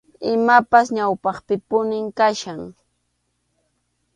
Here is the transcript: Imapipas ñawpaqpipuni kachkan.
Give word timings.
Imapipas 0.35 0.87
ñawpaqpipuni 0.95 1.99
kachkan. 2.17 2.61